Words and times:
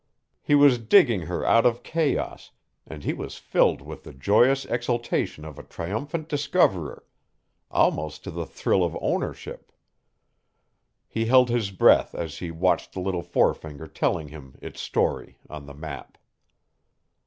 He 0.41 0.55
was 0.55 0.79
digging 0.79 1.27
her 1.27 1.45
out 1.45 1.63
of 1.63 1.83
chaos, 1.83 2.49
and 2.87 3.03
he 3.03 3.13
was 3.13 3.37
filled 3.37 3.83
with 3.83 4.03
the 4.03 4.13
joyous 4.15 4.65
exultation 4.65 5.45
of 5.45 5.59
a 5.59 5.63
triumphant 5.63 6.27
discoverer 6.27 7.03
almost 7.69 8.23
the 8.23 8.47
thrill 8.47 8.83
of 8.83 8.97
ownership. 8.99 9.71
He 11.07 11.25
held 11.27 11.51
his 11.51 11.69
breath 11.69 12.15
as 12.15 12.39
he 12.39 12.49
watched 12.49 12.93
the 12.93 12.99
little 12.99 13.21
forefinger 13.21 13.85
telling 13.85 14.29
him 14.29 14.55
its 14.59 14.81
story 14.81 15.37
on 15.47 15.67
the 15.67 15.75
map. 15.75 16.17